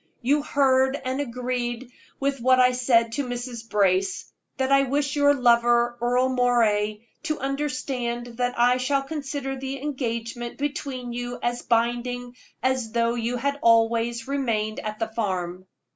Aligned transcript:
You 0.23 0.41
heard 0.41 0.99
and 1.05 1.21
agreed 1.21 1.91
with 2.19 2.41
what 2.41 2.59
I 2.59 2.71
said 2.71 3.11
to 3.11 3.23
Mrs. 3.23 3.69
Brace, 3.69 4.33
that 4.57 4.71
I 4.71 4.81
wish 4.81 5.15
your 5.15 5.35
lover, 5.35 5.95
Earle 6.01 6.29
Moray, 6.29 7.05
to 7.21 7.37
understand 7.37 8.25
that 8.37 8.57
I 8.57 8.77
shall 8.77 9.03
consider 9.03 9.55
the 9.55 9.79
engagement 9.79 10.57
between 10.57 11.13
you 11.13 11.37
as 11.43 11.61
binding 11.61 12.35
as 12.63 12.93
though 12.93 13.13
you 13.13 13.37
had 13.37 13.59
always 13.61 14.27
remained 14.27 14.79
at 14.79 14.97
the 14.97 15.07
farm." 15.09 15.67